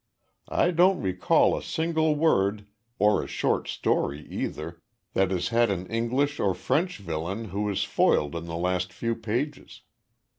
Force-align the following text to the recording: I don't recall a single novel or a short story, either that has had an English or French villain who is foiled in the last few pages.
I 0.49 0.71
don't 0.71 0.99
recall 0.99 1.55
a 1.55 1.61
single 1.61 2.15
novel 2.15 2.61
or 2.97 3.21
a 3.23 3.27
short 3.27 3.67
story, 3.67 4.25
either 4.29 4.81
that 5.13 5.29
has 5.29 5.49
had 5.49 5.69
an 5.69 5.85
English 5.85 6.39
or 6.39 6.55
French 6.55 6.97
villain 6.97 7.49
who 7.49 7.69
is 7.69 7.83
foiled 7.83 8.35
in 8.35 8.45
the 8.45 8.57
last 8.57 8.91
few 8.93 9.15
pages. 9.15 9.81